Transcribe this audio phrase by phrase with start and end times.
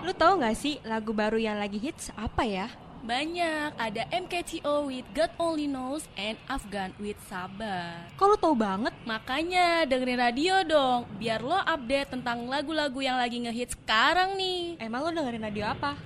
[0.00, 2.68] Lu tahu nggak sih lagu baru yang lagi hits apa ya?
[3.00, 8.08] Banyak, ada MKTO with God Only Knows and Afghan with Sabar.
[8.16, 8.92] Kok lu tahu banget?
[9.08, 14.76] Makanya dengerin radio dong, biar lo update tentang lagu-lagu yang lagi ngehits sekarang nih.
[14.76, 15.96] Emang lu dengerin radio apa?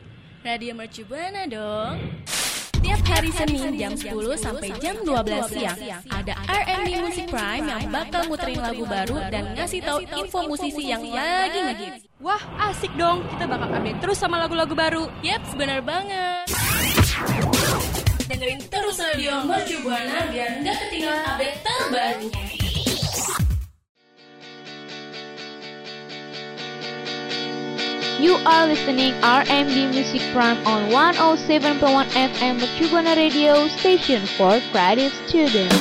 [0.46, 1.98] Radio Mercu Buana dong.
[3.04, 4.08] Hari Senin jam 10
[4.40, 5.78] sampai jam 12 siang
[6.08, 11.04] ada R&B Music Prime yang bakal muterin lagu baru dan ngasih tahu info musisi yang
[11.12, 12.08] lagi ngehits.
[12.24, 12.40] Wah,
[12.72, 13.20] asik dong.
[13.36, 15.04] Kita bakal update terus sama lagu-lagu baru.
[15.20, 16.48] Yap, benar banget.
[18.24, 22.63] Dengerin terus radio Mercu Buana biar nggak ketinggalan update terbarunya.
[28.24, 35.76] You are listening RMD Music Prime on 107.1 FM Mercubuana Radio Station for Creative Students.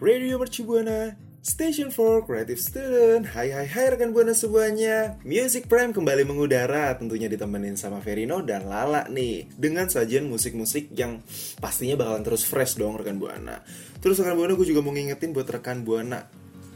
[0.00, 3.32] Radio Mercu Buana, Station for Creative Student.
[3.32, 5.16] Hai hai hai rekan Buana semuanya.
[5.24, 9.48] Music Prime kembali mengudara, tentunya ditemenin sama Verino dan Lala nih.
[9.56, 11.24] Dengan sajian musik-musik yang
[11.56, 13.64] pastinya bakalan terus fresh dong rekan Buana.
[14.04, 16.28] Terus rekan Buana gue juga mau ngingetin buat rekan Buana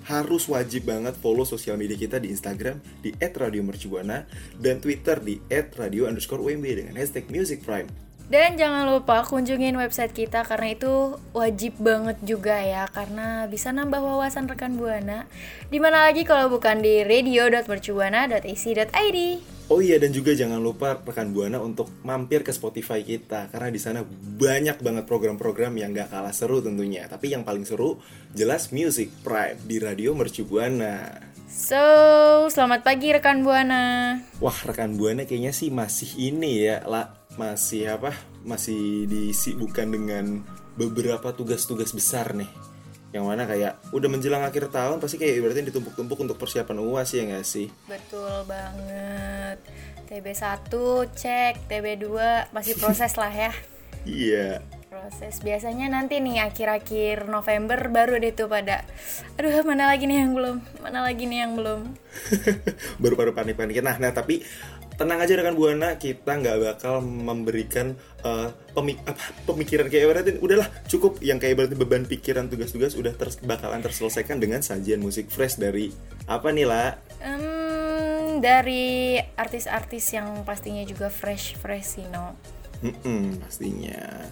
[0.08, 4.24] harus wajib banget follow sosial media kita di Instagram di @radiomercubuana
[4.60, 8.03] dan Twitter di @radio_umb dengan hashtag Music Prime.
[8.24, 14.00] Dan jangan lupa kunjungin website kita karena itu wajib banget juga ya karena bisa nambah
[14.00, 15.28] wawasan rekan Buana.
[15.68, 19.18] Di mana lagi kalau bukan di radio.mercubuana.ac.id.
[19.68, 23.78] Oh iya dan juga jangan lupa rekan Buana untuk mampir ke Spotify kita karena di
[23.80, 24.04] sana
[24.40, 27.04] banyak banget program-program yang gak kalah seru tentunya.
[27.04, 28.00] Tapi yang paling seru
[28.32, 31.20] jelas Music Prime di Radio Mercu Buana.
[31.44, 31.76] So,
[32.48, 34.16] selamat pagi rekan Buana.
[34.40, 40.44] Wah rekan Buana kayaknya sih masih ini ya lah masih apa masih disibukkan dengan
[40.78, 42.50] beberapa tugas-tugas besar nih.
[43.14, 47.22] Yang mana kayak udah menjelang akhir tahun pasti kayak ibaratnya ditumpuk-tumpuk untuk persiapan uas ya
[47.22, 47.70] nggak sih?
[47.86, 49.62] Betul banget.
[50.10, 50.70] TB1
[51.14, 52.06] cek, TB2
[52.50, 53.52] masih proses lah ya.
[54.06, 54.58] iya.
[54.90, 55.42] Proses.
[55.42, 58.82] Biasanya nanti nih akhir-akhir November baru deh tuh pada
[59.38, 61.80] aduh mana lagi nih yang belum, mana lagi nih yang belum.
[63.02, 64.42] baru pada panik-panik nah nah tapi
[64.94, 70.68] tenang aja rekan buana kita nggak bakal memberikan uh, pemik apa, pemikiran kayak ibaratnya udahlah
[70.86, 75.58] cukup yang kayak ibaratnya beban pikiran tugas-tugas udah ter bakalan terselesaikan dengan sajian musik fresh
[75.58, 75.90] dari
[76.30, 76.94] apa nih lah
[77.24, 82.36] Hmm, dari artis-artis yang pastinya juga fresh-fresh you know.
[82.84, 84.28] Mm-mm, pastinya.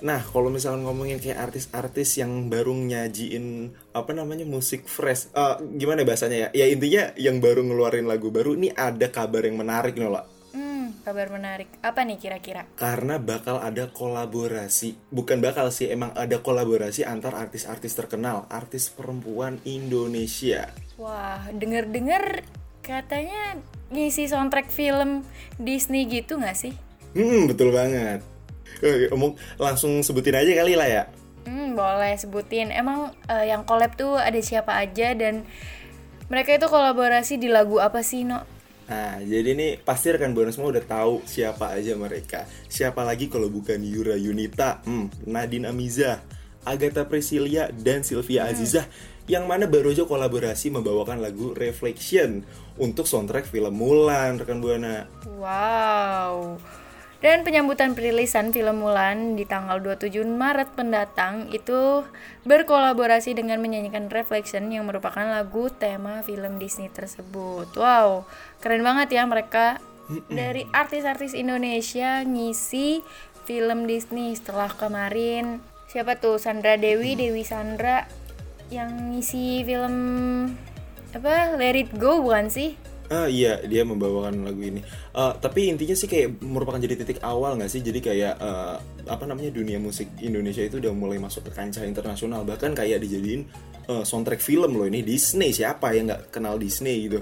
[0.00, 6.02] Nah, kalau misalnya ngomongin kayak artis-artis yang baru nyajiin apa namanya musik fresh, Eh, gimana
[6.02, 6.64] bahasanya ya?
[6.64, 10.24] Ya intinya yang baru ngeluarin lagu baru, ini ada kabar yang menarik nih lah.
[10.50, 11.68] Hmm, kabar menarik.
[11.84, 12.66] Apa nih kira-kira?
[12.74, 19.60] Karena bakal ada kolaborasi, bukan bakal sih, emang ada kolaborasi antar artis-artis terkenal, artis perempuan
[19.68, 20.72] Indonesia.
[20.98, 22.42] Wah, denger-denger
[22.80, 23.60] katanya
[23.92, 25.22] ngisi soundtrack film
[25.60, 26.72] Disney gitu nggak sih?
[27.14, 28.22] Hmm, betul banget.
[28.80, 31.02] Eh, Omong langsung sebutin aja kali lah ya.
[31.44, 32.70] Hmm, boleh sebutin.
[32.70, 35.44] Emang eh, yang collab tuh ada siapa aja dan
[36.30, 38.46] mereka itu kolaborasi di lagu apa sih, No?
[38.90, 42.50] Nah, jadi ini pasti rekan bonus semua udah tahu siapa aja mereka.
[42.66, 46.18] Siapa lagi kalau bukan Yura Yunita, hmm, Nadine Amiza,
[46.66, 48.82] Agatha Priscilia, dan Sylvia Azizah
[49.30, 52.42] yang mana baru aja kolaborasi membawakan lagu Reflection
[52.82, 55.06] untuk soundtrack film Mulan, rekan buana.
[55.38, 56.58] Wow.
[57.20, 62.00] Dan penyambutan perilisan film Mulan di tanggal 27 Maret mendatang itu
[62.48, 67.76] berkolaborasi dengan menyanyikan Reflection yang merupakan lagu tema film Disney tersebut.
[67.76, 68.24] Wow,
[68.64, 69.76] keren banget ya mereka.
[70.32, 73.04] Dari artis-artis Indonesia ngisi
[73.44, 75.60] film Disney setelah kemarin.
[75.92, 76.40] Siapa tuh?
[76.40, 78.08] Sandra Dewi, Dewi Sandra
[78.72, 79.94] yang ngisi film
[81.12, 81.58] apa?
[81.60, 82.89] Let It Go bukan sih?
[83.10, 84.86] Ah iya, dia membawakan lagu ini.
[85.12, 87.82] Eh, tapi intinya sih kayak merupakan jadi titik awal nggak sih?
[87.82, 88.76] Jadi kayak eh,
[89.10, 92.46] apa namanya dunia musik Indonesia itu udah mulai masuk ke kancah internasional.
[92.46, 93.50] Bahkan kayak dijadiin
[93.90, 95.50] eh, soundtrack film loh ini Disney.
[95.50, 97.20] Siapa yang nggak kenal Disney gitu?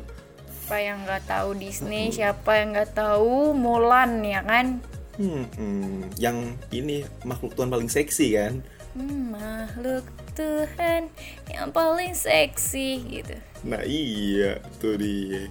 [0.69, 4.85] siapa yang nggak tahu Disney siapa yang nggak tahu Mulan ya kan
[5.17, 8.61] Hmm, hmm, yang ini makhluk Tuhan paling seksi kan?
[8.93, 10.05] Hmm, makhluk
[10.37, 11.09] Tuhan
[11.49, 13.35] yang paling seksi gitu
[13.65, 15.49] Nah iya, tuh dia.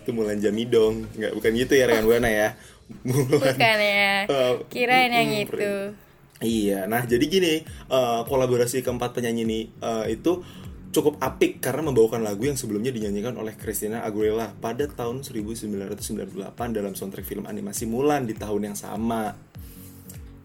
[0.00, 2.48] Itu Mulan Jamidong, nggak bukan gitu ya rekan buana ya?
[3.06, 3.54] Mulan.
[3.54, 4.26] bukan ya
[4.66, 5.72] kirain yang mm, itu
[6.40, 10.40] Iya, nah jadi gini, eh, kolaborasi keempat penyanyi ini eh, itu
[10.90, 16.98] cukup apik karena membawakan lagu yang sebelumnya dinyanyikan oleh Christina Aguilera pada tahun 1998 dalam
[16.98, 19.30] soundtrack film animasi Mulan di tahun yang sama.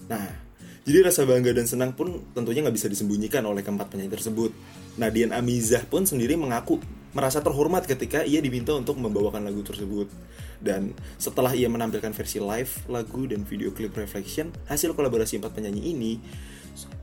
[0.05, 0.45] Nah,
[0.85, 4.53] Jadi rasa bangga dan senang pun tentunya nggak bisa disembunyikan oleh keempat penyanyi tersebut.
[5.01, 6.77] Nadian Amizah pun sendiri mengaku
[7.15, 10.11] merasa terhormat ketika ia diminta untuk membawakan lagu tersebut.
[10.59, 15.95] Dan setelah ia menampilkan versi live lagu dan video klip Reflection, hasil kolaborasi empat penyanyi
[15.95, 16.19] ini,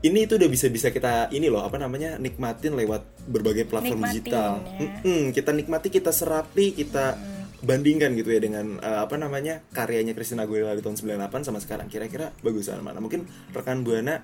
[0.05, 4.13] ini itu udah bisa bisa kita ini loh apa namanya nikmatin lewat berbagai platform Nikmatin,
[4.21, 4.51] digital.
[4.61, 4.79] ya.
[4.85, 7.17] Mm-mm, kita nikmati, kita serapi, kita
[7.63, 11.87] bandingkan gitu ya dengan eh, apa namanya karyanya Christina Aguilera di tahun 98 sama sekarang.
[11.89, 13.01] Kira-kira bagusan mana?
[13.01, 13.25] Mungkin
[13.55, 14.21] rekan Buana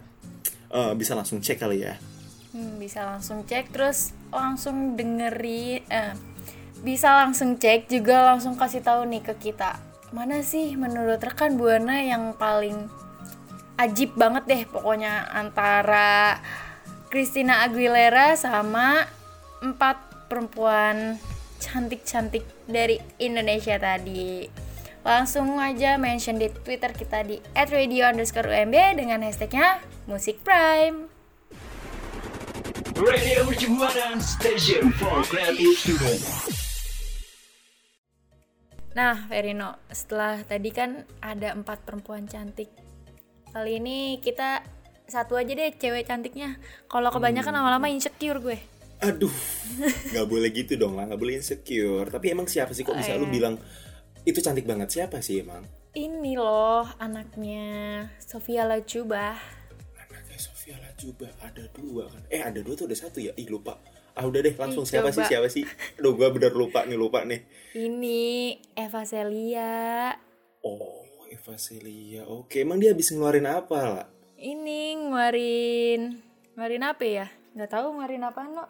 [0.70, 1.96] eh, bisa langsung cek kali ya.
[2.50, 6.18] Hmm, bisa langsung cek terus langsung dengerin eh,
[6.82, 9.78] bisa langsung cek juga langsung kasih tahu nih ke kita
[10.10, 12.90] mana sih menurut rekan buana yang paling
[13.78, 16.42] ajib banget deh pokoknya antara
[17.14, 19.06] Christina Aguilera sama
[19.62, 21.22] empat perempuan
[21.62, 24.50] cantik-cantik dari Indonesia tadi
[25.06, 29.80] langsung aja mention di Twitter kita di @radio_umb dengan hashtagnya
[30.10, 31.09] Musik Prime.
[33.00, 36.20] Radio Mercubuana Station for Creative Student.
[38.92, 42.68] Nah, Verino, setelah tadi kan ada empat perempuan cantik.
[43.56, 44.68] Kali ini kita
[45.08, 46.60] satu aja deh cewek cantiknya.
[46.92, 48.60] Kalau kebanyakan lama-lama insecure gue.
[49.00, 49.32] Aduh,
[50.12, 52.12] nggak boleh gitu dong lah, nggak boleh insecure.
[52.12, 53.56] Tapi emang siapa sih kok bisa lu bilang
[54.28, 54.92] itu cantik banget?
[54.92, 55.64] Siapa sih emang?
[55.96, 59.59] Ini loh anaknya Sofia Lacuba.
[61.00, 62.20] Lajuba ada dua kan?
[62.28, 63.32] Eh ada dua tuh ada satu ya?
[63.40, 63.80] Ih lupa.
[64.20, 65.32] Ah udah deh langsung Ih, siapa sih coba.
[65.32, 65.64] siapa sih?
[65.96, 67.40] Aduh gue bener lupa nih lupa nih.
[67.72, 70.12] Ini Eva Celia.
[70.60, 72.28] Oh Eva Celia.
[72.28, 74.06] Oke emang dia habis ngeluarin apa lah?
[74.36, 76.20] Ini ngeluarin
[76.60, 77.32] ngeluarin apa ya?
[77.56, 78.66] Nggak tahu ngeluarin apa no.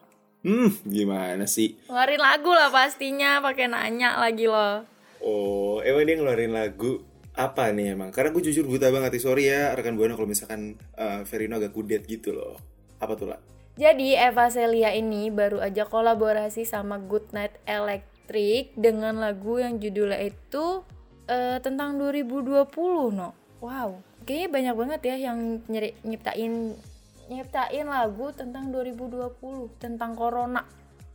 [0.46, 1.82] Hmm gimana sih?
[1.90, 4.86] Ngeluarin lagu lah pastinya, pakai nanya lagi loh.
[5.26, 7.02] Oh emang dia ngeluarin lagu
[7.36, 8.10] apa nih emang?
[8.10, 11.74] Karena gue jujur buta banget nih sorry ya rekan buana kalau misalkan eh, Verino agak
[11.74, 12.58] kudet gitu loh.
[13.00, 13.40] Apa tuh lah?
[13.80, 20.84] Jadi Eva Celia ini baru aja kolaborasi sama Goodnight Electric dengan lagu yang judulnya itu
[21.32, 22.68] eh, tentang 2020
[23.16, 23.32] no.
[23.60, 26.76] Wow, kayaknya banyak banget ya yang nyeri, nyiptain
[27.30, 29.36] nyiptain lagu tentang 2020
[29.80, 30.66] tentang corona.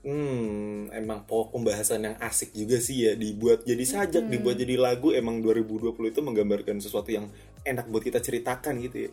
[0.04, 5.16] Hmm, emang pokok pembahasan yang asik juga sih ya dibuat jadi sajak, dibuat jadi lagu
[5.16, 7.32] emang 2020 itu menggambarkan sesuatu yang
[7.64, 9.10] enak buat kita ceritakan gitu ya.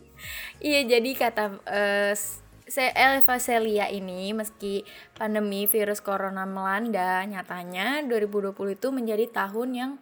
[0.60, 1.44] Iya, jadi kata
[2.68, 4.84] se Eva Celia ini meski
[5.16, 9.92] pandemi virus corona melanda, nyatanya 2020 itu menjadi tahun yang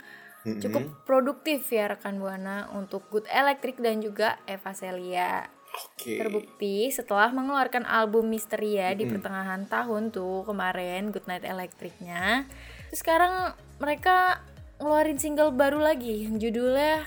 [0.42, 5.59] cukup produktif ya rekan Buana untuk Good Electric dan juga Eva Celia.
[5.80, 6.20] Oke.
[6.20, 12.44] Terbukti setelah mengeluarkan album Misteria di pertengahan tahun tuh kemarin Goodnight Electric-nya.
[12.92, 14.44] Terus sekarang mereka
[14.80, 17.04] ngeluarin single baru lagi yang judulnya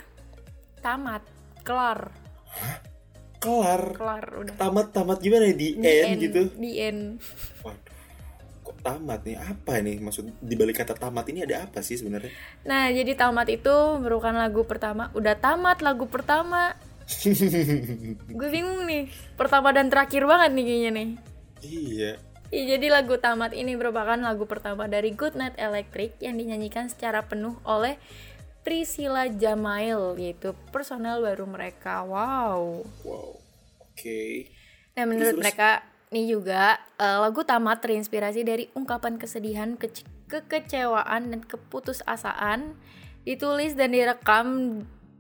[0.84, 1.24] Tamat,
[1.64, 2.12] kelar,
[3.44, 3.84] Kelar.
[3.96, 4.56] kelar udah.
[4.56, 5.56] Tamat-tamat gimana ya?
[5.56, 6.42] di, Di end, gitu?
[6.56, 7.02] Di end.
[7.64, 7.92] Waduh.
[8.64, 9.36] Kok tamat nih?
[9.36, 12.32] Apa nih maksud di balik kata tamat ini ada apa sih sebenarnya?
[12.64, 15.12] Nah, jadi Tamat itu merupakan lagu pertama.
[15.12, 16.72] Udah tamat lagu pertama.
[18.40, 19.10] Gue bingung nih.
[19.36, 21.10] Pertama dan terakhir banget nih kayaknya nih.
[21.64, 22.12] Iya.
[22.54, 27.58] Ya, jadi lagu Tamat ini merupakan lagu pertama dari Goodnight Electric yang dinyanyikan secara penuh
[27.66, 27.98] oleh
[28.62, 32.06] Priscilla Jamail yaitu personel baru mereka.
[32.06, 32.86] Wow.
[33.02, 33.42] Wow.
[33.90, 34.54] Oke.
[34.94, 35.82] Nah, menurut Terus- mereka
[36.14, 42.78] ini juga eh, lagu Tamat terinspirasi dari ungkapan kesedihan, kece- kekecewaan dan keputusasaan
[43.26, 44.48] ditulis dan direkam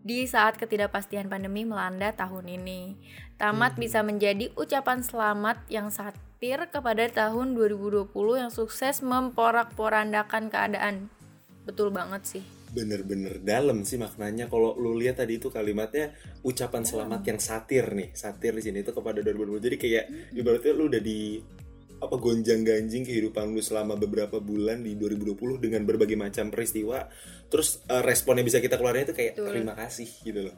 [0.03, 2.99] di saat ketidakpastian pandemi melanda tahun ini.
[3.39, 11.07] Tamat bisa menjadi ucapan selamat yang satir kepada tahun 2020 yang sukses memporak-porandakan keadaan.
[11.63, 12.43] Betul banget sih.
[12.75, 16.11] Bener-bener dalam sih maknanya kalau lu lihat tadi itu kalimatnya
[16.43, 20.89] ucapan selamat yang satir nih satir di sini itu kepada 2020 jadi kayak ibaratnya lu
[20.89, 21.37] udah di
[22.03, 27.07] apa gonjang ganjing kehidupan lu selama beberapa bulan di 2020 dengan berbagai macam peristiwa
[27.47, 29.47] terus eh, responnya bisa kita keluarin itu kayak Betul.
[29.55, 30.55] terima kasih gitu loh.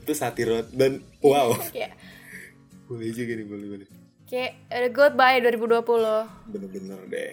[0.00, 1.52] Itu satir dan wow.
[1.74, 1.98] Kayak
[2.86, 3.88] boleh juga nih boleh boleh.
[4.24, 6.50] Kayak eh, goodbye 2020.
[6.50, 7.32] bener-bener deh.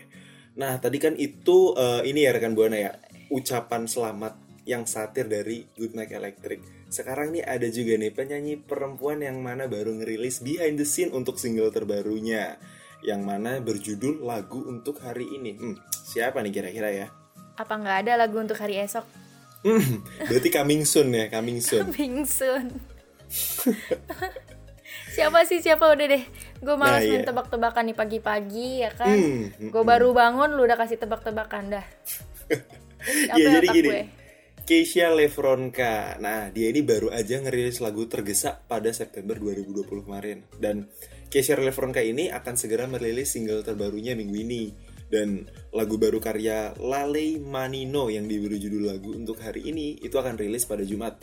[0.59, 2.91] Nah tadi kan itu eh, ini ya rekan buana ya
[3.31, 6.89] ucapan selamat yang satir dari Good Night Electric.
[6.89, 11.41] Sekarang nih ada juga nih penyanyi perempuan yang mana baru ngerilis behind the scene untuk
[11.41, 12.57] single terbarunya
[13.03, 17.07] yang mana berjudul lagu untuk hari ini hmm, siapa nih kira-kira ya
[17.53, 19.05] Apa nggak ada lagu untuk hari esok?
[19.61, 22.67] Hmm, berarti coming soon ya coming soon Bingsun.
[25.09, 26.23] siapa sih siapa udah deh.
[26.59, 27.27] Gue malas Nah, main iya.
[27.27, 29.13] tebak-tebakan nih pagi-pagi ya kan.
[29.13, 31.85] Hmm, hmm, gue baru bangun lu udah kasih tebak-tebakan dah.
[33.33, 33.89] Apa Iya, jadi gini.
[33.89, 34.01] gue?
[34.63, 36.15] Keisha Lefronka.
[36.17, 40.47] Nah, dia ini baru aja ngerilis lagu Tergesa pada September 2020 kemarin.
[40.55, 40.87] Dan
[41.33, 44.69] Keisha Lefronka ini akan segera merilis single terbarunya minggu ini.
[45.09, 50.37] Dan lagu baru karya Lale Manino yang diberi judul lagu untuk hari ini itu akan
[50.37, 51.17] rilis pada Jumat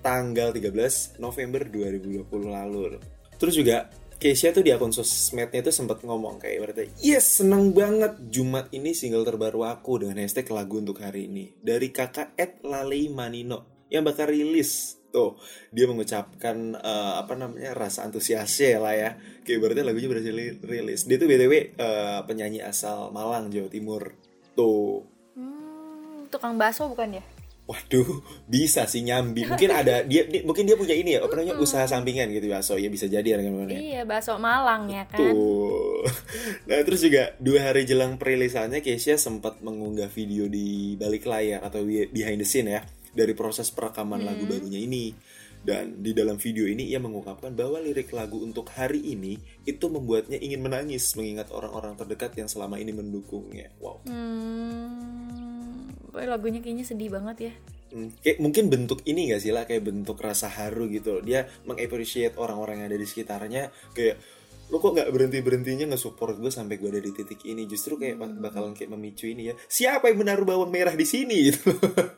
[0.00, 2.96] tanggal 13 November 2020 lalu.
[3.36, 8.18] Terus juga Keisha tuh di akun sosmednya tuh sempat ngomong kayak berarti yes seneng banget
[8.26, 13.06] Jumat ini single terbaru aku dengan hashtag lagu untuk hari ini dari kakak Ed Lalei
[13.14, 19.10] Manino yang bakal rilis tuh dia mengucapkan eh, apa namanya rasa antusiasnya lah ya
[19.40, 24.12] kayak berarti lagunya berhasil li- rilis dia tuh btw eh, penyanyi asal Malang Jawa Timur
[24.52, 27.24] tuh Hmm, tukang bakso bukan ya?
[27.68, 29.44] Waduh, bisa sih nyambi.
[29.44, 32.58] Mungkin ada dia, dia- mungkin dia punya ini ya, apa namanya usaha sampingan gitu ya.
[32.58, 35.20] So ya bisa jadi ya kan Iya, bakso Malang ya kan.
[35.20, 36.00] Tuh.
[36.66, 41.84] Nah, terus juga dua hari jelang perilisannya Keisha sempat mengunggah video di balik layar atau
[41.84, 42.80] behind the scene ya
[43.18, 45.10] dari proses perekaman lagu barunya ini.
[45.58, 49.34] Dan di dalam video ini ia mengungkapkan bahwa lirik lagu untuk hari ini
[49.66, 53.74] itu membuatnya ingin menangis mengingat orang-orang terdekat yang selama ini mendukungnya.
[53.82, 54.06] Wow.
[54.06, 57.52] Hmm, lagunya kayaknya sedih banget ya.
[57.88, 61.18] Hmm, kayak mungkin bentuk ini gak sih lah kayak bentuk rasa haru gitu.
[61.26, 63.74] Dia mengappreciate orang-orang yang ada di sekitarnya.
[63.96, 64.22] Kayak
[64.68, 67.64] lo kok nggak berhenti berhentinya nge-support gue sampai gue ada di titik ini?
[67.64, 69.54] Justru kayak bak- bakalan kayak memicu ini ya.
[69.66, 71.36] Siapa yang menaruh bawang merah di sini?
[71.48, 71.72] Gitu.
[71.72, 72.17] Hmm,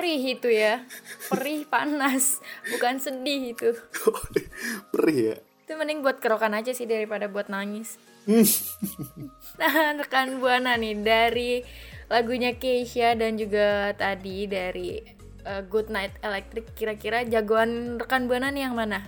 [0.00, 0.80] perih itu ya.
[1.28, 2.40] Perih panas,
[2.72, 3.76] bukan sedih itu.
[4.96, 5.36] perih ya
[5.68, 8.00] Itu mending buat kerokan aja sih daripada buat nangis.
[9.60, 11.60] nah, rekan Buana nih dari
[12.08, 15.04] lagunya Keisha dan juga tadi dari
[15.44, 19.04] uh, Good Night Electric kira-kira jagoan rekan Buana nih yang mana?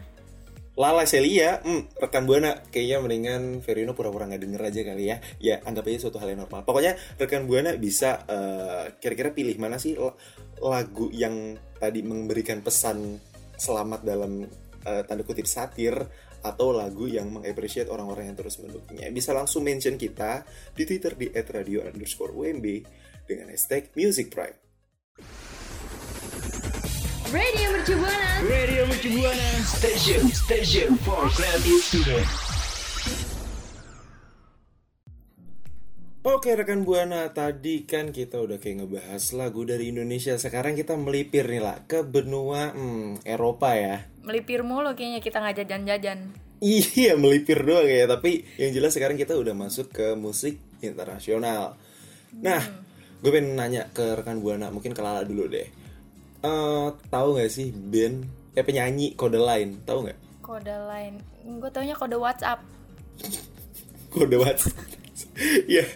[0.73, 5.17] Lala Celia, hmm, rekan buana kayaknya mendingan Verino pura-pura nggak denger aja kali ya.
[5.37, 6.65] Ya anggap aja suatu hal yang normal.
[6.65, 10.01] Pokoknya rekan buana bisa eh, kira-kira pilih mana sih
[10.65, 13.21] lagu yang tadi memberikan pesan
[13.61, 14.49] selamat dalam
[14.89, 15.93] eh, tanda kutip satir
[16.43, 19.13] atau lagu yang mengappreciate orang-orang yang terus mendukungnya.
[19.13, 20.41] Bisa langsung mention kita
[20.73, 22.67] di Twitter di @radio underscore UMB
[23.29, 24.57] dengan hashtag Music Prime.
[27.33, 28.45] Radio Mercu Buana.
[28.45, 32.29] Radio Mercu Buana Station Station for Creative Student
[36.29, 40.37] Oke rekan Buana, tadi kan kita udah kayak ngebahas lagu dari Indonesia.
[40.37, 44.13] Sekarang kita melipir nih lah ke benua hmm, Eropa ya.
[44.29, 46.37] Melipir mulu kayaknya kita nggak jajan-jajan.
[46.61, 51.81] Iya melipir doang ya, tapi yang jelas sekarang kita udah masuk ke musik internasional.
[52.45, 52.61] Nah,
[53.25, 55.81] gue pengen nanya ke rekan Buana, mungkin ke Lala dulu deh.
[56.43, 58.27] Eh, tahu nggak sih band
[58.59, 60.19] eh penyanyi kode lain, tahu nggak?
[60.43, 62.61] Kode lain, gue taunya kode WhatsApp.
[64.13, 64.77] Kode WhatsApp.
[65.71, 65.87] Iya.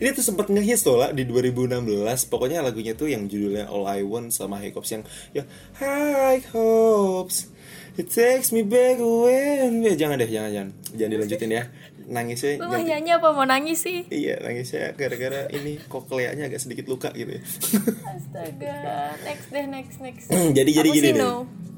[0.00, 1.84] Ini tuh sempat ngehits tuh lah di 2016.
[2.30, 5.02] Pokoknya lagunya tuh yang judulnya All I Want sama High Hopes yang
[5.36, 5.44] yang
[5.76, 7.50] High Hopes.
[7.98, 10.70] It takes me back when Eh, jangan deh, jangan jangan.
[10.96, 11.62] Jangan dilanjutin ya.
[12.06, 14.02] Nangisnya Lu mau nyanyi apa mau nangis sih?
[14.08, 17.42] Iya, nangisnya gara-gara ini kokleanya agak sedikit luka gitu ya.
[18.08, 18.76] Astaga,
[19.22, 20.26] next deh, next, next.
[20.58, 21.20] jadi jadi Aku gini nih.
[21.20, 21.32] no.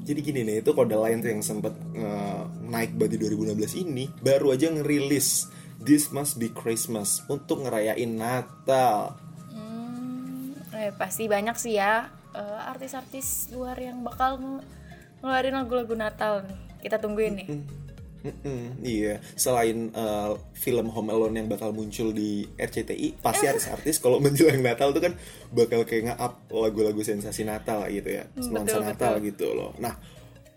[0.05, 4.05] Jadi gini nih, itu kode lain tuh yang sempat eh, naik banget di 2016 ini
[4.21, 5.49] baru aja ngerilis
[5.81, 9.17] This Must Be Christmas untuk ngerayain Natal.
[9.49, 14.65] Hmm, eh, pasti banyak sih ya eh, artis-artis luar yang bakal ng-
[15.19, 16.59] ngeluarin lagu-lagu Natal nih.
[16.81, 17.47] Kita tungguin nih.
[18.25, 24.17] Mm-mm, iya, selain eh, film Home Alone yang bakal muncul di RCTI, pasti artis-artis kalau
[24.25, 25.13] menjelang Natal tuh kan
[25.53, 29.77] bakal kayak nge-up lagu-lagu sensasi Natal gitu ya, nuansa betul, Natal gitu loh.
[29.77, 29.93] Nah,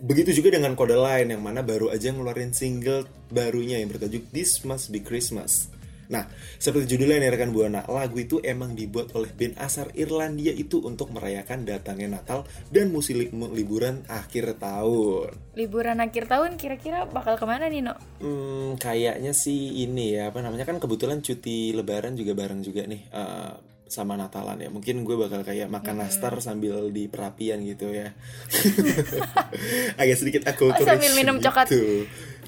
[0.00, 4.64] begitu juga dengan kode lain yang mana baru aja ngeluarin single barunya yang bertajuk This
[4.64, 5.68] Must Be Christmas.
[6.08, 6.24] Nah,
[6.56, 11.12] seperti judulnya nih rekan Buana, lagu itu emang dibuat oleh band asal Irlandia itu untuk
[11.12, 15.36] merayakan datangnya Natal dan musim li- liburan akhir tahun.
[15.52, 17.94] Liburan akhir tahun kira-kira bakal ke mana nih, No?
[18.24, 23.04] Hmm, kayaknya sih ini ya apa namanya kan kebetulan cuti Lebaran juga bareng juga nih
[23.04, 23.52] eh,
[23.84, 24.72] sama Natalan ya.
[24.72, 28.16] Mungkin gue bakal kayak makan nastar sambil di perapian gitu ya.
[30.00, 31.68] Agak sedikit aku Oh, sambil minum coklat.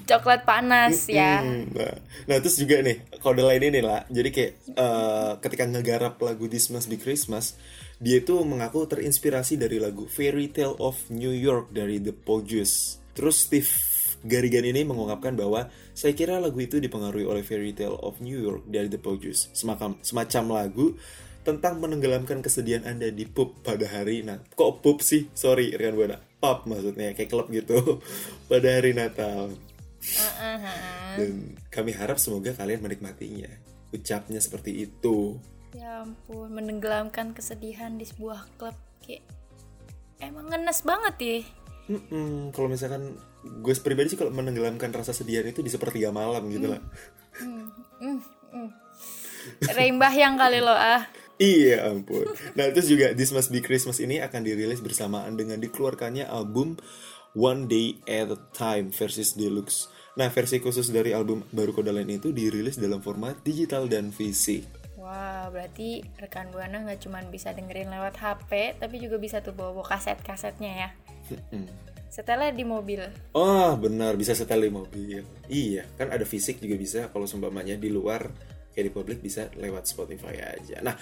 [0.01, 1.41] Coklat panas ya.
[1.41, 1.93] Nah,
[2.25, 4.03] nah, terus juga nih kode lain ini lah.
[4.09, 7.55] Jadi kayak eh, ketika ngegarap lagu This Must Be Christmas,
[8.01, 12.97] dia itu mengaku terinspirasi dari lagu Fairy Tale of New York dari The Pogues.
[13.13, 13.69] Terus Steve
[14.25, 18.65] Garrigan ini mengungkapkan bahwa saya kira lagu itu dipengaruhi oleh Fairy Tale of New York
[18.65, 19.53] dari The Pogues.
[19.53, 20.97] Semacam semacam lagu
[21.41, 26.17] tentang menenggelamkan kesedihan Anda di pub pada hari nah kok pub sih sorry rekan buana
[26.37, 27.97] pub maksudnya kayak klub gitu
[28.49, 29.49] pada hari Natal
[31.17, 33.49] dan kami harap semoga kalian menikmatinya.
[33.93, 35.37] Ucapnya seperti itu.
[35.71, 38.75] Ya ampun, menenggelamkan kesedihan di sebuah klub.
[39.01, 39.25] kayak
[40.21, 41.37] emang ngenes banget ya
[41.89, 46.71] Mm-mm, kalau misalkan gue pribadi sih kalau menenggelamkan rasa sedihan itu di sepertiga malam gitu
[46.71, 46.81] lah.
[49.65, 51.09] Reimbah yang kali lo ah
[51.41, 52.29] Iya ampun.
[52.53, 56.77] Nah terus juga This Must Be Christmas ini akan dirilis bersamaan dengan dikeluarkannya album
[57.37, 59.87] One Day at a Time versus Deluxe.
[60.19, 64.67] Nah versi khusus dari album baru Kodaline itu dirilis dalam format digital dan fisik.
[64.99, 69.73] Wah, berarti rekan Buana nggak cuma bisa dengerin lewat HP, tapi juga bisa tuh bawa,
[69.75, 70.89] -bawa kaset-kasetnya ya.
[72.11, 72.99] Setelah di mobil.
[73.31, 75.23] Oh benar bisa setel di mobil.
[75.47, 78.27] Iya kan ada fisik juga bisa kalau seumpamanya di luar
[78.75, 80.83] kayak di publik bisa lewat Spotify aja.
[80.83, 80.95] Nah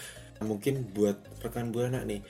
[0.46, 2.22] mungkin buat rekan buana nih.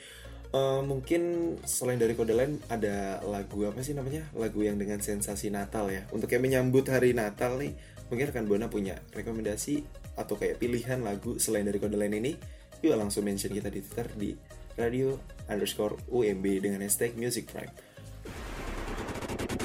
[0.54, 1.22] Eh, mungkin
[1.64, 4.26] selain dari kode lain ada lagu apa sih namanya?
[4.34, 6.06] Lagu yang dengan sensasi Natal ya.
[6.10, 7.74] Untuk kayak menyambut hari Natal nih
[8.10, 9.86] mungkin rekan buana punya rekomendasi
[10.18, 12.34] atau kayak pilihan lagu selain dari kode lain ini
[12.82, 14.30] yuk langsung mention kita di Twitter di
[14.74, 15.14] radio
[15.46, 17.70] underscore UMB dengan hashtag Music Prime.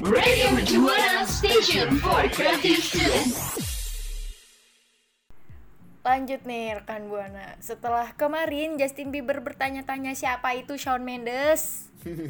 [0.03, 0.53] Radio
[1.25, 3.74] Station for Creative Students.
[6.05, 7.57] Lanjut nih rekan Buana.
[7.57, 11.89] Setelah kemarin Justin Bieber bertanya-tanya siapa itu Shawn Mendes.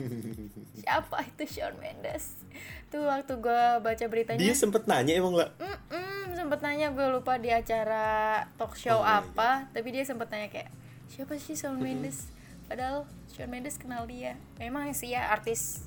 [0.82, 2.40] siapa itu Shawn Mendes?
[2.88, 4.40] Tuh waktu gue baca beritanya.
[4.40, 9.04] dia sempet nanya emang lah Mm-mm, sempet nanya gue lupa di acara talk show Oh
[9.04, 10.72] my apa, tapi dia sempet tanya kayak
[11.12, 12.32] siapa sih Shawn Mendes?
[12.72, 13.04] Padahal
[13.36, 14.40] Shawn Mendes kenal dia.
[14.56, 15.84] Memang sih ya artis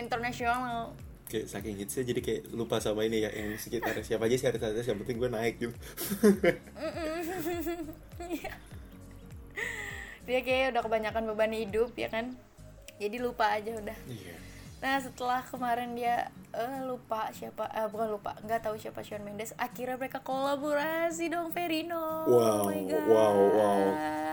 [0.00, 0.96] internasional.
[1.30, 4.90] Kayak saking hitsnya jadi kayak lupa sama ini ya yang sekitar siapa aja sih artis-artis
[4.90, 5.74] yang penting gue naik gitu
[10.28, 12.30] Dia kayak udah kebanyakan beban hidup ya kan.
[13.02, 13.96] Jadi lupa aja udah.
[14.06, 14.49] iya
[14.80, 19.52] Nah setelah kemarin dia eh, lupa siapa, eh, bukan lupa, nggak tahu siapa Shawn Mendes.
[19.54, 22.24] Akhirnya mereka kolaborasi dong Verino.
[22.24, 23.04] wow Oh my God.
[23.06, 23.80] wow wow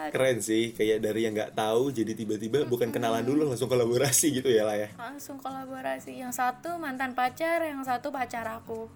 [0.07, 4.47] keren sih kayak dari yang nggak tahu jadi tiba-tiba bukan kenalan dulu langsung kolaborasi gitu
[4.47, 6.15] ya lah ya Langsung kolaborasi.
[6.15, 8.87] Yang satu mantan pacar, yang satu pacar aku.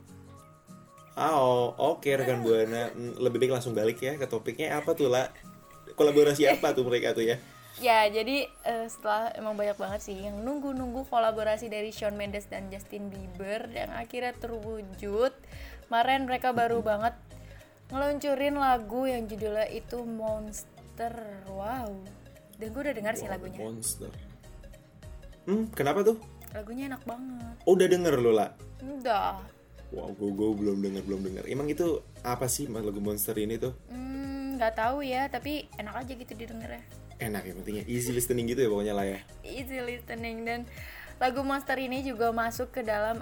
[1.12, 5.12] Ah, oh oke rekan buana Hmm, lebih baik langsung balik ya ke topiknya apa tuh
[5.12, 5.27] lah
[5.93, 7.35] kolaborasi apa tuh mereka tuh ya
[7.79, 12.68] Ya jadi eh, setelah emang banyak banget sih yang nunggu-nunggu kolaborasi dari Shawn Mendes dan
[12.68, 15.31] Justin Bieber yang akhirnya terwujud.
[15.86, 17.16] Kemarin mereka baru banget
[17.88, 21.16] ngeluncurin lagu yang judulnya itu Monster.
[21.48, 21.96] Wow.
[22.55, 23.57] Dan gue udah dengar sih lagunya.
[23.57, 24.12] monster
[25.42, 27.55] hmm kenapa tuh Lagunya enak banget.
[27.66, 29.42] oh, udah denger lo lah Udah.
[29.90, 33.74] wow gue gue belum denger belum denger emang itu apa sih lagu monster ini tuh
[33.90, 36.86] Hmm, nggak tahu ya, tapi enak aja gitu didengarnya.
[37.22, 40.60] Enak ya pentingnya easy listening gitu ya pokoknya lah ya Easy listening dan
[41.18, 43.22] lagu Monster ini juga masuk ke dalam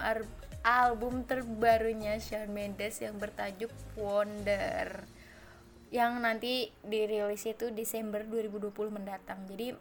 [0.59, 5.03] album terbarunya Shawn Mendes yang bertajuk Wonder
[5.89, 9.41] yang nanti dirilis itu Desember 2020 mendatang.
[9.49, 9.73] Jadi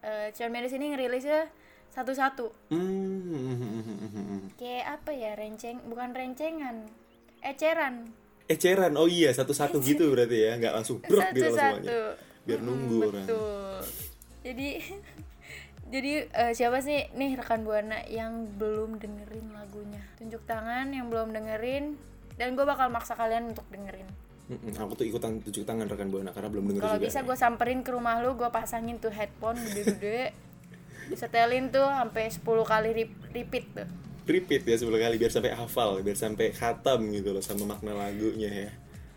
[0.00, 1.52] eh, Shawn Mendes ini ngerilisnya
[1.92, 2.72] satu-satu.
[2.72, 5.36] hmm Kayak apa ya?
[5.36, 6.88] Renceng, bukan rencengan.
[7.40, 8.08] Eceran.
[8.46, 11.86] eceran oh iya satu-satu gitu berarti ya nggak langsung brok gitu Satu-satu.
[11.86, 12.18] semuanya
[12.50, 13.78] biar nunggu orang Betul.
[14.40, 14.68] Jadi
[15.92, 20.02] jadi eh, siapa sih nih rekan buana yang belum dengerin lagunya?
[20.16, 21.94] Tunjuk tangan yang belum dengerin
[22.34, 24.06] dan gue bakal maksa kalian untuk dengerin.
[24.50, 27.80] Mm-mm, aku tuh ikutan tunjuk tangan rekan buana karena belum denger Kalau bisa gue samperin
[27.80, 30.34] ke rumah lu, gue pasangin tuh headphone gede-gede.
[31.10, 33.88] Disetelin tuh sampai 10 kali rep- repeat tuh.
[34.26, 38.46] repeat ya 10 kali biar sampai hafal biar sampai khatam gitu loh sama makna lagunya
[38.46, 38.70] ya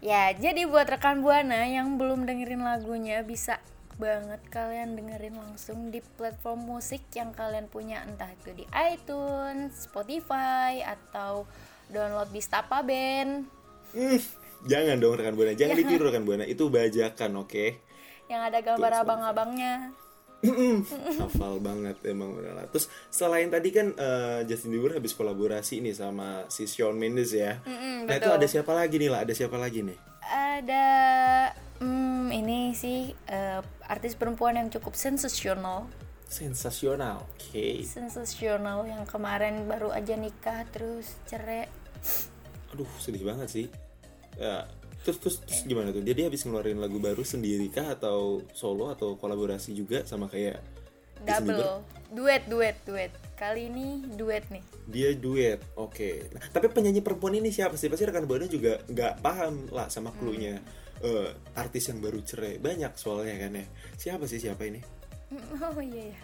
[0.04, 3.64] Ya, jadi buat rekan Buana yang belum dengerin lagunya bisa
[3.96, 10.84] banget kalian dengerin langsung di platform musik yang kalian punya entah itu di iTunes, Spotify
[10.84, 11.48] atau
[11.88, 13.48] download di Stapa Band.
[13.96, 14.20] Hmm,
[14.68, 17.66] jangan dong rekan buana jangan ditiru rekan buana itu bajakan oke?
[18.28, 19.96] Yang ada gambar abang-abangnya.
[21.20, 22.66] hafal banget emang udah lah.
[22.68, 27.60] terus selain tadi kan eh, Justin Bieber habis kolaborasi nih sama si Shawn Mendes ya
[27.62, 28.38] Mm-mm, nah itu betul.
[28.38, 30.86] ada siapa lagi nih lah ada siapa lagi nih Ada
[31.80, 35.88] hmm, ini sih eh, artis perempuan yang cukup sensasional.
[36.26, 41.70] sensasional oke Sensasional yang kemarin baru aja nikah terus cerai.
[42.70, 43.68] aduh sedih banget sih
[44.34, 44.66] Ya,
[45.04, 46.02] terus, terus terus gimana tuh?
[46.02, 47.94] Dia dia habis ngeluarin lagu baru sendiri kah?
[47.94, 48.90] Atau solo?
[48.90, 50.64] Atau kolaborasi juga sama kayak
[51.28, 51.84] double.
[52.12, 53.12] duet duet duet.
[53.36, 54.64] Kali ini duet nih.
[54.88, 56.32] Dia duet oke.
[56.32, 57.92] Nah, tapi penyanyi perempuan ini siapa sih?
[57.92, 60.64] Pasti rekan buana juga nggak paham lah sama clue-nya.
[61.04, 62.58] Eh, artis yang baru cerai.
[62.64, 63.66] Banyak soalnya kan ya.
[64.00, 64.40] Siapa sih?
[64.40, 64.82] Siapa ini?
[65.66, 66.20] Oh iya ya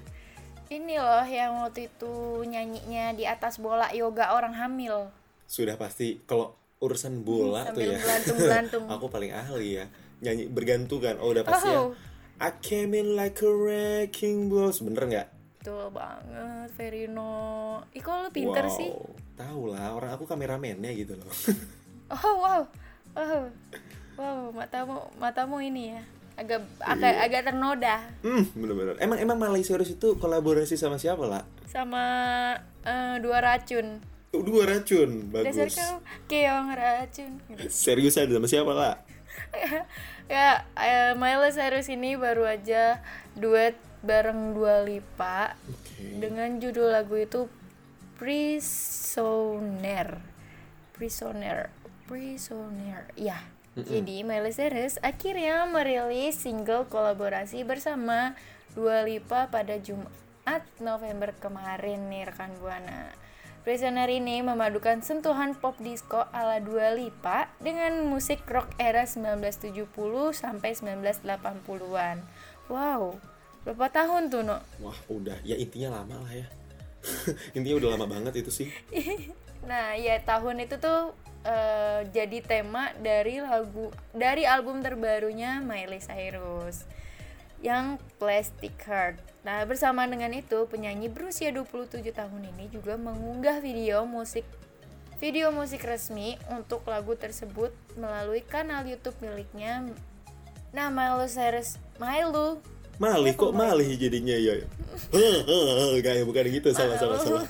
[0.69, 5.09] ini loh yang waktu itu nyanyinya di atas bola yoga orang hamil.
[5.49, 6.21] Sudah pasti.
[6.29, 8.83] Kalau urusan bola tuh Sambil ya belantung-belantung.
[8.95, 9.85] aku paling ahli ya
[10.23, 11.91] nyanyi bergantungan oh udah pasti ya Oh.
[12.39, 15.27] I came in like a wrecking ball bener nggak
[15.59, 17.83] Betul banget, Verino.
[17.91, 18.71] Ih, kok lu pinter wow.
[18.79, 18.95] sih?
[19.35, 21.27] tahu lah orang aku kameramennya gitu loh
[22.15, 22.61] Oh, wow.
[23.11, 23.43] Wow.
[24.19, 26.01] Wow, matamu matamu ini ya.
[26.39, 32.03] Agak agak agak ternoda hmm bener-bener emang emang Cyrus itu kolaborasi sama siapa lah sama
[32.87, 33.99] eh, dua racun.
[34.29, 35.95] Dua racun Dasar bagus kau
[36.29, 37.31] keong racun.
[37.49, 37.65] Gitu.
[37.69, 38.95] seriusan sama siapa lah
[40.29, 43.01] ya, eh, Miley Cyrus ini baru aja
[43.33, 45.55] duet bareng Dua Lipa
[45.97, 47.47] dengan judul lagu itu
[48.19, 50.19] Prisoner.
[50.91, 51.71] Prisoner.
[52.03, 53.07] Prisoner.
[53.15, 53.47] Ya.
[53.79, 58.35] Jadi Miley Cyrus akhirnya merilis single kolaborasi bersama
[58.75, 63.15] Dua Lipa pada Jumat November kemarin nih rekan Buana.
[63.69, 69.85] Prisoner ini memadukan sentuhan pop disco ala Dua Lipa dengan musik rock era 1970
[70.33, 72.17] sampai 1980-an.
[72.65, 73.21] Wow,
[73.61, 74.57] berapa tahun tuh, No?
[74.81, 76.47] wah udah ya intinya lama lah ya
[77.61, 78.73] intinya udah lama banget itu sih
[79.69, 81.13] Nah, ya tahun itu tuh
[81.45, 86.89] eh, jadi tema dari lagu dari album terbarunya Miley Cyrus
[87.61, 89.21] yang Plastic Heart.
[89.39, 94.43] Nah, bersamaan dengan itu, penyanyi berusia 27 tahun ini juga mengunggah video musik
[95.19, 99.83] video musik resmi untuk lagu tersebut melalui kanal YouTube miliknya.
[100.71, 102.59] Nah, Miley Cyrus, Miley
[102.99, 104.59] Malih kok malih jadinya ya?
[106.03, 107.47] Gak ya bukan gitu salah salah salah.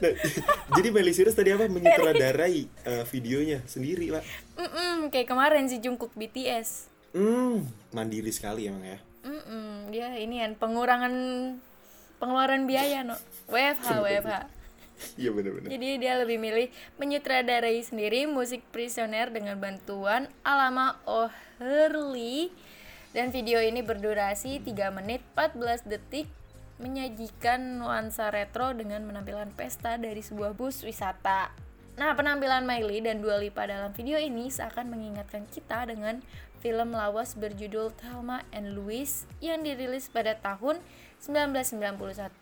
[0.00, 0.12] Nah,
[0.80, 1.68] Jadi Miley Cyrus tadi apa?
[1.68, 4.24] Menyutradarai eh, videonya sendiri lah
[4.56, 6.88] Mm-mm, kayak kemarin si Jungkook BTS.
[7.12, 11.14] Hmm mandiri sekali emang ya Mm-mm, dia ini kan pengurangan
[12.20, 13.16] pengeluaran biaya no.
[13.48, 14.32] WFH WFH
[15.16, 16.68] Iya bener-bener jadi dia lebih milih
[17.00, 22.52] menyutradarai sendiri musik Prisoner dengan bantuan Alama O'Hurley.
[23.10, 26.30] Dan video ini berdurasi 3 menit 14 detik
[26.78, 31.50] menyajikan nuansa retro dengan penampilan pesta dari sebuah bus wisata.
[31.98, 36.24] Nah, penampilan Miley dan Dua Lipa dalam video ini seakan mengingatkan kita dengan
[36.60, 40.78] film lawas berjudul Thelma and Louise yang dirilis pada tahun
[41.24, 42.36] 1991.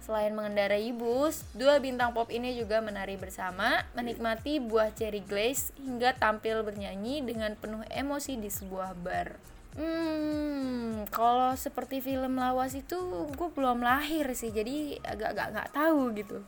[0.00, 6.14] Selain mengendarai bus, dua bintang pop ini juga menari bersama, menikmati buah cherry glaze hingga
[6.14, 9.34] tampil bernyanyi dengan penuh emosi di sebuah bar.
[9.76, 12.96] Hmm, kalau seperti film lawas itu
[13.34, 16.38] gue belum lahir sih, jadi agak-agak nggak tahu gitu.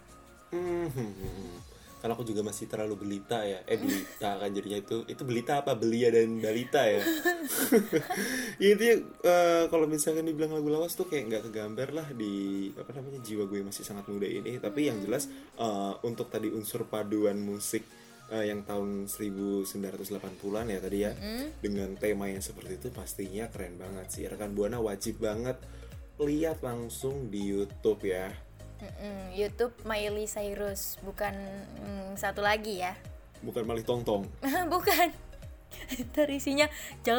[0.48, 0.88] Hmm,
[1.98, 3.62] Kalau aku juga masih terlalu belita ya.
[3.66, 5.02] Eh belita kan jadinya itu.
[5.10, 5.74] Itu belita apa?
[5.74, 7.02] Belia dan balita ya?
[8.62, 12.90] Ya intinya eh, Kalau misalkan dibilang lagu lawas tuh kayak nggak kegambar lah Di apa
[12.98, 14.58] namanya jiwa gue masih sangat muda ini.
[14.58, 17.86] Tapi yang jelas eh, Untuk tadi unsur paduan musik
[18.30, 21.12] eh, Yang tahun 1980an ya tadi ya
[21.62, 24.24] Dengan tema yang seperti itu Pastinya keren banget sih.
[24.26, 25.58] Rekan Buana wajib banget
[26.18, 28.47] Lihat langsung di Youtube ya
[28.78, 31.34] Mm-mm, YouTube Miley Cyrus, bukan
[31.82, 32.94] mm, satu lagi ya.
[33.42, 34.26] Bukan malih tong-tong
[34.74, 35.10] bukan.
[36.10, 36.66] Ntar isinya
[37.02, 37.14] ce.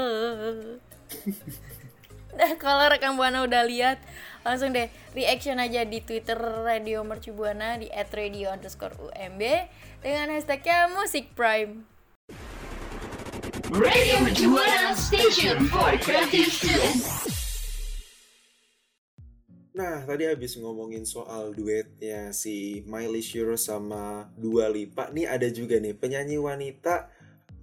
[2.30, 3.98] Nah, kalau rekam buana udah lihat,
[4.46, 9.42] langsung deh reaction aja di Twitter Radio Mercu Buana di @radio underscore UMB
[10.00, 11.84] dengan hashtagnya Musik Prime.
[13.70, 17.39] Radio Juana Station for Creative Students.
[19.70, 25.14] Nah, tadi habis ngomongin soal duetnya si Miley Cyrus sama Dua Lipa.
[25.14, 27.14] Nih ada juga nih penyanyi wanita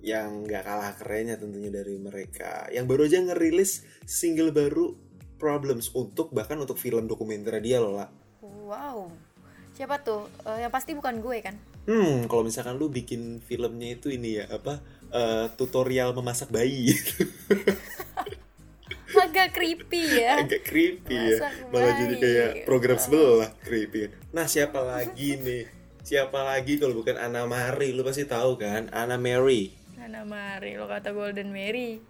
[0.06, 2.70] yang gak kalah kerennya tentunya dari mereka.
[2.70, 8.08] Yang baru aja ngerilis single baru Problems untuk bahkan untuk film dokumenter dia loh lah.
[8.40, 9.12] Wow.
[9.76, 10.32] Siapa tuh?
[10.48, 11.52] Eh, yang pasti bukan gue kan?
[11.84, 14.80] Hmm, kalau misalkan lu bikin filmnya itu ini ya apa
[15.12, 16.90] eh, tutorial memasak bayi
[19.36, 20.32] Agak creepy ya.
[20.48, 21.36] agak creepy ya.
[21.44, 25.68] Masak malah jadi kayak program sebelah creepy nah siapa lagi nih?
[26.00, 27.92] Siapa lagi kalau bukan Anna Mari?
[27.92, 28.88] Lu pasti tahu kan?
[28.96, 29.74] Anna Mary.
[29.98, 32.00] Mana mari lo kata Golden Mary.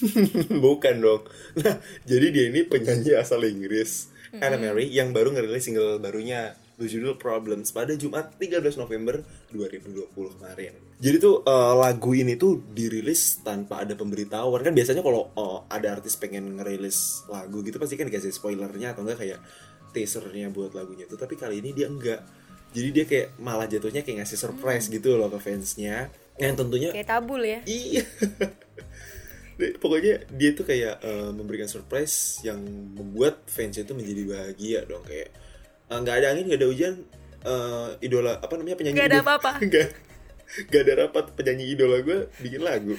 [0.64, 1.22] bukan dong.
[1.62, 4.10] Nah jadi dia ini penyanyi asal Inggris.
[4.34, 9.22] Anna Mary yang baru ngerilis single barunya berjudul Problems pada Jumat 13 November
[9.54, 10.72] 2020 kemarin.
[11.02, 15.98] Jadi tuh eh, lagu ini tuh dirilis tanpa ada pemberitahuan kan biasanya kalau eh, ada
[15.98, 19.42] artis pengen ngerilis lagu gitu pasti kan dikasih spoilernya atau enggak kayak
[19.90, 22.22] teasernya buat lagunya tuh tapi kali ini dia enggak.
[22.72, 26.08] Jadi dia kayak malah jatuhnya kayak ngasih surprise gitu loh ke fansnya.
[26.38, 27.60] Yang tentunya Kayak tabul ya.
[27.66, 28.02] Iya.
[29.82, 32.62] Pokoknya dia tuh kayak eh, memberikan surprise yang
[32.94, 35.34] membuat fans itu menjadi bahagia dong kayak
[35.90, 36.94] eh, nggak ada angin nggak ada hujan
[37.42, 39.52] eh, idola apa namanya penyanyi Nggak ada apa-apa.
[40.52, 42.94] nggak ada rapat penyanyi idola gue bikin lagu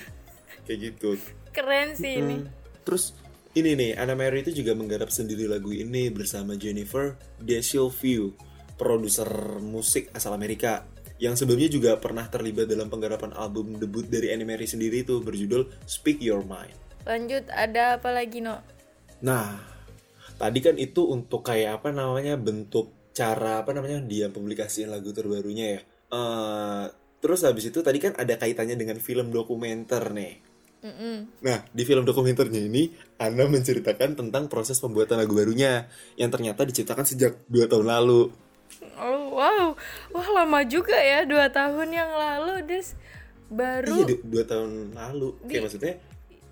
[0.65, 1.19] kayak gitu
[1.53, 2.41] Keren sih ini.
[2.41, 2.49] Hmm.
[2.81, 3.13] terus
[3.53, 8.33] ini nih, Anna Mary itu juga menggarap sendiri lagu ini bersama Jennifer DeSilvio,
[8.81, 9.29] produser
[9.61, 10.89] musik asal Amerika.
[11.21, 15.69] Yang sebelumnya juga pernah terlibat dalam penggarapan album debut dari Anna Mary sendiri itu berjudul
[15.85, 16.73] Speak Your Mind.
[17.05, 18.57] Lanjut, ada apa lagi, No?
[19.21, 19.61] Nah,
[20.41, 25.77] tadi kan itu untuk kayak apa namanya bentuk cara apa namanya dia publikasiin lagu terbarunya
[25.77, 25.81] ya.
[26.09, 26.85] Eh,
[27.23, 30.43] terus habis itu tadi kan ada kaitannya dengan film dokumenter nih.
[31.39, 35.87] Nah, di film dokumenternya ini, Anna menceritakan tentang proses pembuatan lagu barunya
[36.19, 38.27] yang ternyata diciptakan sejak dua tahun lalu.
[38.99, 39.79] Oh, wow.
[40.11, 42.99] Wah, lama juga ya, dua tahun yang lalu, Des.
[43.47, 45.39] Baru Iya, du- dua tahun lalu.
[45.47, 45.93] Kayak maksudnya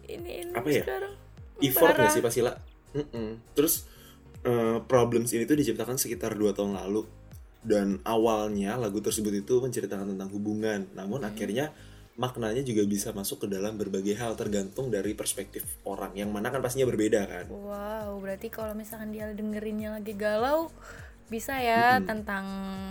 [0.07, 0.84] ini, ini apa ya?
[0.88, 1.13] sekarang.
[1.60, 2.03] effort Parah.
[2.07, 2.51] gak sih Pasila?
[2.95, 3.29] Mm-mm.
[3.51, 3.84] Terus
[4.47, 7.03] eh, Problems ini tuh diciptakan sekitar dua tahun lalu
[7.62, 11.69] dan awalnya lagu tersebut itu menceritakan tentang hubungan, namun akhirnya
[12.19, 16.60] maknanya juga bisa masuk ke dalam berbagai hal tergantung dari perspektif orang yang mana kan
[16.60, 17.45] pastinya berbeda kan.
[17.50, 20.74] Wow, berarti kalau misalkan dia dengerinnya lagi galau,
[21.32, 22.45] bisa ya tentang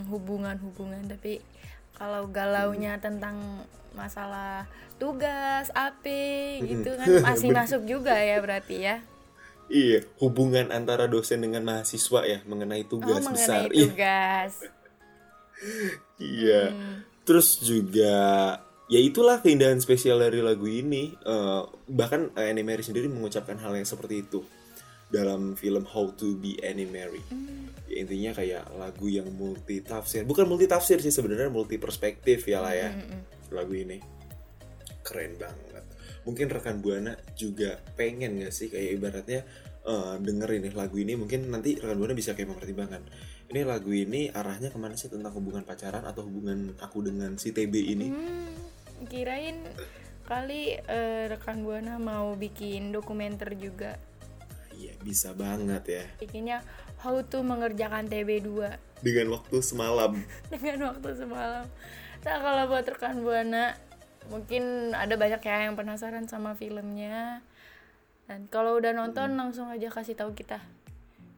[0.09, 1.04] hubungan-hubungan.
[1.11, 1.44] Tapi
[1.98, 4.64] kalau galaunya tentang masalah
[4.96, 6.06] tugas, AP,
[6.64, 8.96] gitu kan masih masuk juga ya berarti ya.
[9.70, 13.70] Iya, hubungan antara dosen dengan mahasiswa ya mengenai Oh, tugas besar.
[13.70, 13.87] mengenai Iya.
[13.87, 14.52] tugas.
[16.18, 16.62] Iya.
[17.22, 18.16] Terus juga
[18.88, 21.14] ya itulah keindahan spesial dari lagu ini.
[21.14, 24.40] Eh, bahkan eh, Annie Mary sendiri mengucapkan hal yang seperti itu
[25.09, 27.20] dalam film How to Be Annie Mary.
[27.87, 30.24] Ya, intinya kayak lagu yang multi tafsir.
[30.24, 32.90] Bukan multi tafsir sih sebenarnya multi perspektif ya lah ya.
[33.50, 33.98] Lagu ini
[35.11, 35.83] keren banget.
[36.23, 39.40] Mungkin rekan buana juga pengen gak sih kayak ibaratnya
[39.83, 43.03] eh, dengerin nih lagu ini mungkin nanti rekan buana bisa kayak mempertimbangkan
[43.51, 47.51] ini lagu ini arahnya ke mana sih tentang hubungan pacaran atau hubungan aku dengan si
[47.51, 48.55] TB ini Hmm,
[49.05, 49.59] kirain
[50.23, 53.99] kali eh, rekan buana mau bikin dokumenter juga.
[54.70, 56.59] iya bisa banget ya Bikinnya
[56.96, 58.49] how to mengerjakan TB2
[59.01, 60.12] dengan waktu semalam
[60.53, 61.64] dengan waktu semalam.
[62.20, 63.75] Nah kalau buat rekan buana
[64.30, 67.42] mungkin ada banyak ya yang penasaran sama filmnya.
[68.30, 70.62] Dan kalau udah nonton langsung aja kasih tahu kita.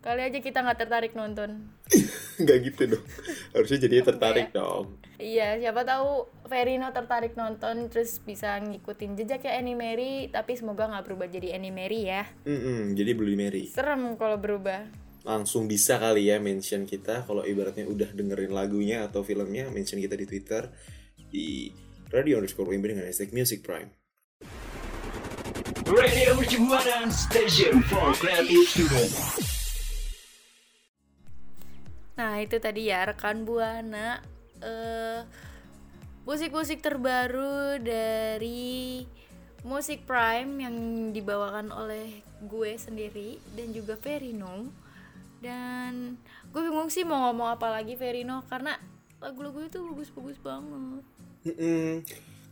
[0.02, 1.72] Kali aja kita nggak tertarik nonton.
[2.42, 3.04] nggak gitu dong
[3.52, 9.78] harusnya jadinya tertarik dong Iya, siapa tahu Verino tertarik nonton terus bisa ngikutin jejaknya Annie
[9.78, 12.26] Mary, tapi semoga nggak berubah jadi Annie Mary ya.
[12.42, 14.82] Mm-mm, jadi Bloody Mary Serem kalau berubah.
[15.22, 20.18] langsung bisa kali ya mention kita kalau ibaratnya udah dengerin lagunya atau filmnya mention kita
[20.18, 20.66] di Twitter
[21.30, 21.70] di
[22.12, 23.88] radio underscore WMB dengan hashtag Music Prime.
[25.88, 29.12] Radio Mercubuana Station for Creative Student.
[32.20, 34.20] Nah itu tadi ya rekan buana.
[34.60, 35.24] Eh
[36.28, 39.02] musik-musik terbaru dari
[39.64, 40.76] Musik Prime yang
[41.16, 44.68] dibawakan oleh gue sendiri dan juga Verino.
[45.40, 46.20] Dan
[46.52, 48.76] gue bingung sih mau ngomong apa lagi Verino karena
[49.16, 51.04] lagu-lagu itu bagus-bagus banget
[51.46, 52.02] Mm-mm.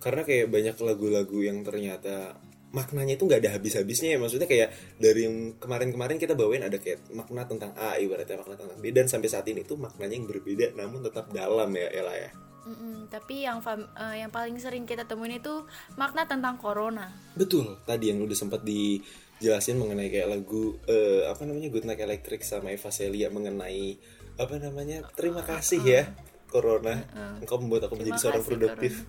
[0.01, 2.35] Karena kayak banyak lagu-lagu yang ternyata
[2.71, 4.19] maknanya itu nggak ada habis-habisnya ya.
[4.19, 8.79] Maksudnya kayak dari yang kemarin-kemarin kita bawain ada kayak makna tentang A ibaratnya makna tentang
[8.81, 8.95] B.
[8.95, 12.31] Dan sampai saat ini tuh maknanya yang berbeda namun tetap dalam ya Ella ya.
[12.61, 15.65] Mm-mm, tapi yang fam- eh, yang paling sering kita temuin itu
[15.97, 17.09] makna tentang corona.
[17.33, 17.81] Betul.
[17.89, 22.71] Tadi yang udah sempat dijelasin mengenai kayak lagu eh, apa namanya Good Night Electric sama
[22.71, 23.97] Eva Celia mengenai
[24.41, 26.03] apa namanya terima kasih ya
[26.51, 27.07] Corona
[27.39, 29.07] engkau membuat aku menjadi seorang produktif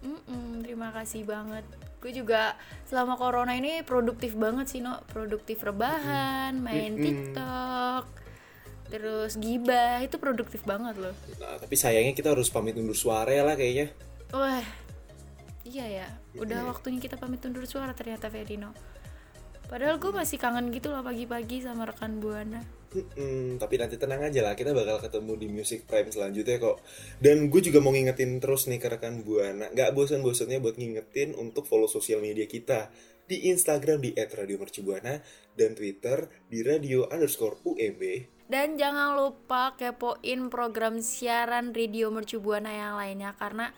[0.00, 1.60] Mm-mm, terima kasih banget.
[2.00, 2.56] Gue juga
[2.88, 4.96] selama corona ini produktif banget sih, no.
[5.12, 8.08] Produktif rebahan, main TikTok,
[8.88, 11.12] terus gibah itu produktif banget loh.
[11.36, 13.92] nah tapi sayangnya kita harus pamit undur suara ya lah kayaknya
[14.32, 14.64] Wah,
[15.68, 16.08] iya ya.
[16.38, 18.72] Udah waktunya kita pamit undur suara ternyata Verino.
[19.70, 22.58] Padahal gue masih kangen gitu loh pagi-pagi sama rekan buana.
[22.90, 26.82] Mm-mm, tapi nanti tenang aja lah, kita bakal ketemu di Music Prime selanjutnya kok.
[27.22, 31.70] Dan gue juga mau ngingetin terus nih ke rekan Buana, nggak bosan-bosannya buat ngingetin untuk
[31.70, 32.90] follow sosial media kita
[33.30, 35.22] di Instagram di @radiomercubuana
[35.54, 38.02] dan Twitter di radio underscore UMB.
[38.50, 43.70] Dan jangan lupa kepoin program siaran Radio Mercu Buana yang lainnya karena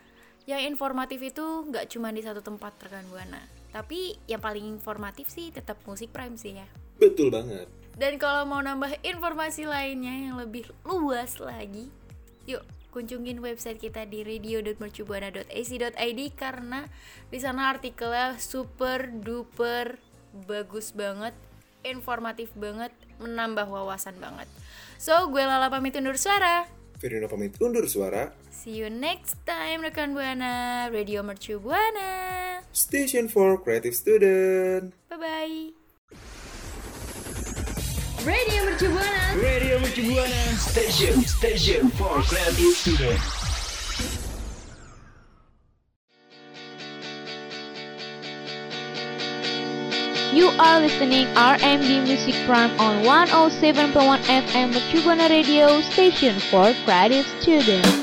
[0.48, 3.61] yang informatif itu nggak cuma di satu tempat rekan Buana.
[3.72, 6.68] Tapi yang paling informatif sih tetap musik prime sih ya.
[7.00, 7.64] Betul banget.
[7.96, 11.88] Dan kalau mau nambah informasi lainnya yang lebih luas lagi,
[12.48, 16.84] yuk kunjungin website kita di radio.mercubuana.ac.id karena
[17.32, 19.96] di sana artikelnya super duper
[20.44, 21.32] bagus banget,
[21.84, 24.48] informatif banget, menambah wawasan banget.
[25.00, 26.68] So, gue Lala pamit undur suara.
[27.00, 28.30] Firina pamit undur suara.
[28.54, 32.41] See you next time rekan Buana, Radio Mercu Buana.
[32.72, 34.94] Station for Creative Student.
[35.08, 35.70] Bye bye.
[38.24, 39.42] Radio Mercu Buana.
[39.42, 43.20] Radio Mercu Buana Station Station for Creative Student
[50.32, 53.92] You are listening RMB Music Prime on 107.1
[54.24, 58.01] FM Mercubuana Radio Station for Creative Students.